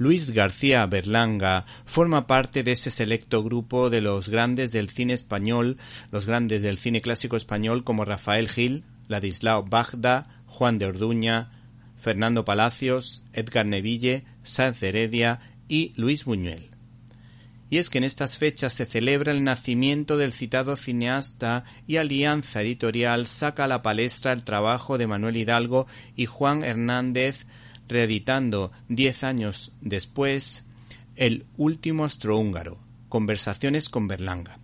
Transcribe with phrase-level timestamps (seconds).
[0.00, 5.76] Luis García Berlanga forma parte de ese selecto grupo de los grandes del cine español,
[6.10, 11.50] los grandes del cine clásico español como Rafael Gil, Ladislao Bagda, Juan de Orduña,
[11.98, 16.70] Fernando Palacios, Edgar Neville, Sáenz Heredia y Luis Buñuel.
[17.68, 22.62] Y es que en estas fechas se celebra el nacimiento del citado cineasta y Alianza
[22.62, 25.86] Editorial saca a la palestra el trabajo de Manuel Hidalgo
[26.16, 27.44] y Juan Hernández,
[27.90, 30.64] reeditando diez años después
[31.16, 34.58] El último astrohúngaro, Conversaciones con Berlanga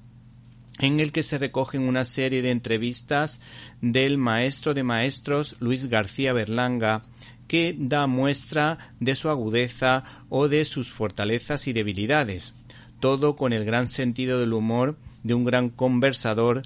[0.79, 3.41] en el que se recogen una serie de entrevistas
[3.81, 7.03] del maestro de maestros Luis García Berlanga,
[7.49, 12.55] que da muestra de su agudeza o de sus fortalezas y debilidades,
[13.01, 16.63] todo con el gran sentido del humor de un gran conversador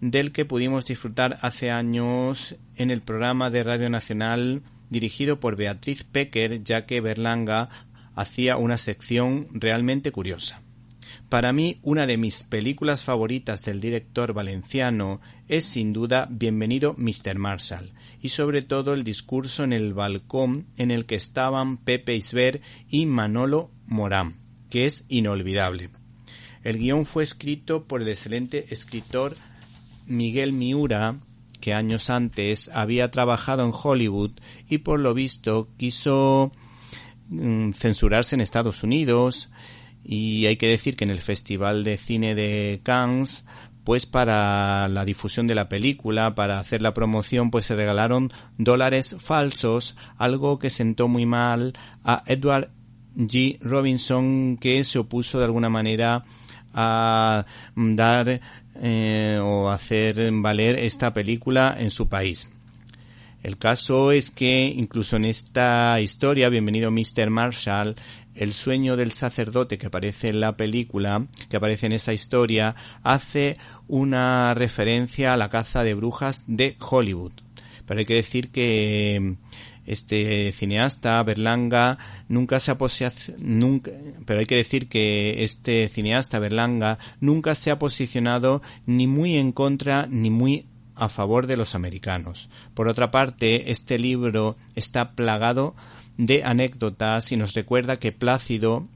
[0.00, 6.04] del que pudimos disfrutar hace años en el programa de Radio Nacional dirigido por Beatriz
[6.04, 7.68] Pecker, ya que Berlanga
[8.14, 10.62] hacía una sección realmente curiosa.
[11.28, 17.36] Para mí, una de mis películas favoritas del director valenciano es sin duda Bienvenido Mr.
[17.36, 22.60] Marshall y sobre todo el discurso en el balcón en el que estaban Pepe Isber
[22.88, 24.36] y Manolo Morán,
[24.70, 25.90] que es inolvidable.
[26.62, 29.36] El guion fue escrito por el excelente escritor
[30.06, 31.16] Miguel Miura,
[31.66, 34.30] que años antes había trabajado en Hollywood
[34.68, 36.52] y por lo visto quiso
[37.28, 39.50] mm, censurarse en Estados Unidos
[40.04, 43.46] y hay que decir que en el Festival de Cine de Cannes
[43.82, 49.16] pues para la difusión de la película, para hacer la promoción, pues se regalaron dólares
[49.18, 51.72] falsos, algo que sentó muy mal
[52.04, 52.70] a Edward
[53.16, 53.58] G.
[53.60, 56.22] Robinson, que se opuso de alguna manera
[56.72, 57.44] a
[57.74, 58.40] dar
[58.82, 62.48] eh, o hacer valer esta película en su país.
[63.42, 67.30] El caso es que incluso en esta historia, Bienvenido Mr.
[67.30, 67.94] Marshall,
[68.34, 73.56] el sueño del sacerdote que aparece en la película, que aparece en esa historia, hace
[73.88, 77.32] una referencia a la caza de brujas de Hollywood.
[77.86, 79.36] Pero hay que decir que
[79.86, 81.98] este cineasta Berlanga
[82.28, 82.76] nunca se ha
[83.38, 83.90] nunca
[84.24, 89.52] pero hay que decir que este cineasta Berlanga nunca se ha posicionado ni muy en
[89.52, 90.66] contra ni muy
[90.96, 92.48] a favor de los americanos.
[92.74, 95.76] Por otra parte, este libro está plagado
[96.16, 98.88] de anécdotas y nos recuerda que Plácido,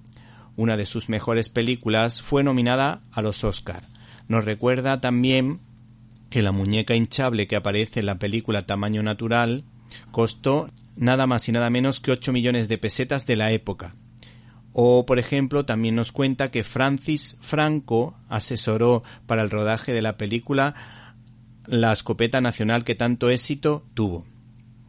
[0.57, 3.83] una de sus mejores películas, fue nominada a los Oscar.
[4.28, 5.61] Nos recuerda también
[6.31, 9.65] que la muñeca hinchable que aparece en la película Tamaño Natural
[10.11, 13.95] costó nada más y nada menos que 8 millones de pesetas de la época.
[14.73, 20.17] O, por ejemplo, también nos cuenta que Francis Franco asesoró para el rodaje de la
[20.17, 20.75] película
[21.67, 24.27] la escopeta nacional que tanto éxito tuvo.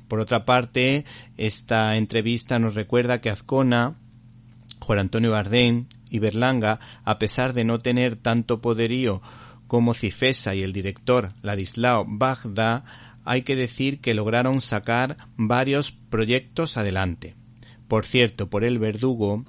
[0.08, 1.06] Por otra parte,
[1.38, 3.96] esta entrevista nos recuerda que Azcona,
[4.80, 9.22] Juan Antonio Bardén y Berlanga, a pesar de no tener tanto poderío
[9.68, 12.84] como Cifesa y el director Ladislao Bagda,
[13.26, 17.36] hay que decir que lograron sacar varios proyectos adelante.
[17.88, 19.46] Por cierto, por el verdugo,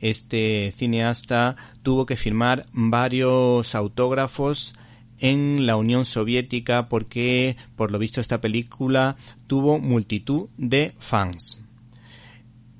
[0.00, 4.74] este cineasta tuvo que firmar varios autógrafos
[5.18, 9.16] en la Unión Soviética porque, por lo visto, esta película
[9.46, 11.64] tuvo multitud de fans.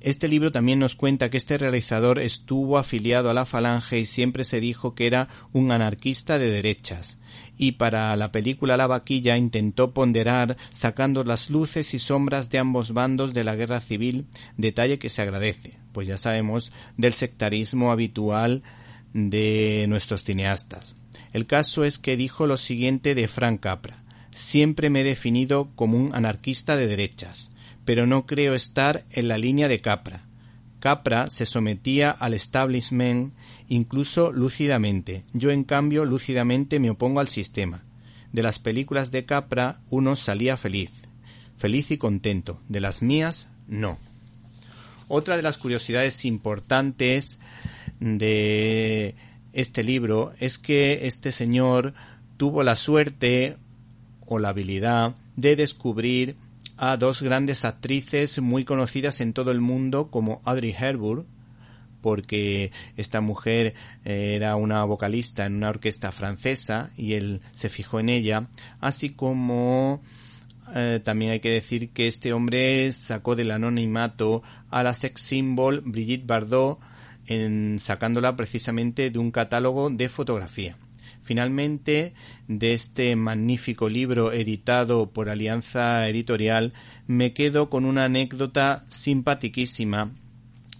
[0.01, 4.43] Este libro también nos cuenta que este realizador estuvo afiliado a la Falange y siempre
[4.43, 7.19] se dijo que era un anarquista de derechas.
[7.55, 12.93] Y para la película La vaquilla intentó ponderar sacando las luces y sombras de ambos
[12.93, 14.25] bandos de la guerra civil,
[14.57, 18.63] detalle que se agradece, pues ya sabemos del sectarismo habitual
[19.13, 20.95] de nuestros cineastas.
[21.31, 24.03] El caso es que dijo lo siguiente de Frank Capra.
[24.31, 27.51] Siempre me he definido como un anarquista de derechas,
[27.91, 30.23] pero no creo estar en la línea de Capra.
[30.79, 33.33] Capra se sometía al establishment
[33.67, 35.25] incluso lúcidamente.
[35.33, 37.83] Yo, en cambio, lúcidamente me opongo al sistema.
[38.31, 40.89] De las películas de Capra uno salía feliz,
[41.57, 42.61] feliz y contento.
[42.69, 43.99] De las mías, no.
[45.09, 47.39] Otra de las curiosidades importantes
[47.99, 49.15] de
[49.51, 51.93] este libro es que este señor
[52.37, 53.57] tuvo la suerte
[54.27, 56.37] o la habilidad de descubrir
[56.81, 61.27] a dos grandes actrices muy conocidas en todo el mundo como Audrey Hepburn
[62.01, 67.99] porque esta mujer eh, era una vocalista en una orquesta francesa y él se fijó
[67.99, 68.47] en ella,
[68.79, 70.01] así como
[70.73, 74.41] eh, también hay que decir que este hombre sacó del anonimato
[74.71, 76.79] a la sex symbol Brigitte Bardot
[77.27, 80.77] en, sacándola precisamente de un catálogo de fotografía.
[81.31, 82.13] Finalmente,
[82.49, 86.73] de este magnífico libro editado por Alianza Editorial,
[87.07, 90.11] me quedo con una anécdota simpaticísima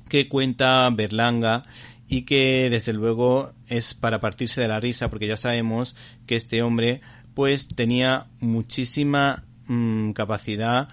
[0.10, 1.64] que cuenta Berlanga
[2.10, 5.96] y que desde luego es para partirse de la risa porque ya sabemos
[6.28, 7.00] que este hombre
[7.34, 10.90] pues tenía muchísima mm, capacidad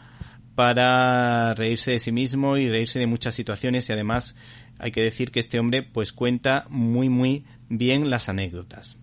[0.55, 4.37] para reírse de sí mismo y reírse de muchas situaciones y además
[4.79, 8.99] hay que decir que este hombre pues cuenta muy muy bien las anécdotas.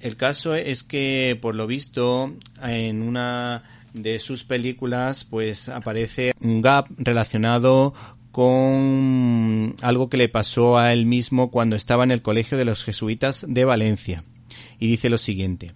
[0.00, 6.62] El caso es que por lo visto en una de sus películas pues aparece un
[6.62, 7.94] gap relacionado
[8.30, 12.84] con algo que le pasó a él mismo cuando estaba en el colegio de los
[12.84, 14.22] jesuitas de Valencia.
[14.78, 15.68] Y dice lo siguiente.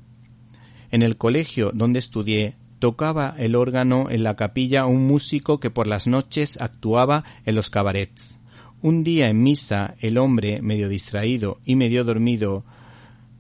[0.93, 5.87] En el colegio donde estudié tocaba el órgano en la capilla un músico que por
[5.87, 8.39] las noches actuaba en los cabarets.
[8.81, 12.65] Un día en misa el hombre, medio distraído y medio dormido,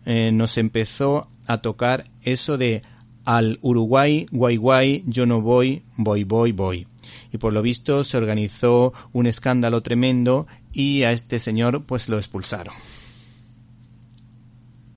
[0.05, 2.83] eh, nos empezó a tocar eso de
[3.25, 6.87] al Uruguay, guay guay, yo no voy, voy, voy, voy
[7.33, 12.19] y por lo visto se organizó un escándalo tremendo y a este señor pues lo
[12.19, 12.75] expulsaron.